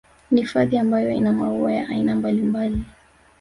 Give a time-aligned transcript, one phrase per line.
[0.31, 2.83] Ni hifadhi ambayo ina maua ya aina mbalimbali